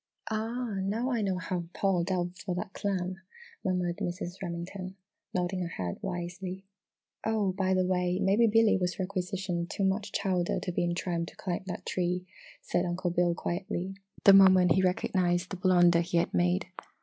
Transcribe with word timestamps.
"Ah! 0.31 0.77
Now 0.81 1.11
I 1.11 1.21
know 1.21 1.37
how 1.37 1.65
Paul 1.75 2.03
delved 2.03 2.39
for 2.39 2.55
that 2.55 2.73
clam!" 2.73 3.17
murmured 3.63 3.97
Mrs. 3.97 4.33
Remington, 4.41 4.95
nodding 5.31 5.61
her 5.61 5.67
head 5.67 5.99
wisely. 6.01 6.65
"Oh, 7.23 7.51
by 7.51 7.75
the 7.75 7.85
way! 7.85 8.17
maybe 8.19 8.47
Billy 8.47 8.77
has 8.79 8.97
requisitioned 8.97 9.69
too 9.69 9.83
much 9.83 10.11
chowder 10.11 10.59
to 10.61 10.71
be 10.71 10.83
in 10.83 10.95
trim 10.95 11.27
to 11.27 11.35
climb 11.35 11.61
that 11.67 11.85
tree!" 11.85 12.25
said 12.63 12.83
Uncle 12.83 13.11
Bill 13.11 13.35
quietly, 13.35 13.93
the 14.23 14.33
moment 14.33 14.71
he 14.71 14.81
recognised 14.81 15.51
the 15.51 15.55
blunder 15.57 16.01
he 16.01 16.17
had 16.17 16.33
made. 16.33 16.65